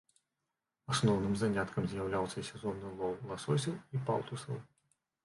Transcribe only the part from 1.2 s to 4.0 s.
заняткам з'яўляўся сезонны лоў ласосяў